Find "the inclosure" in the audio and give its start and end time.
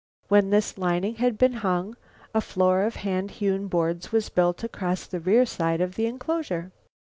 5.93-6.71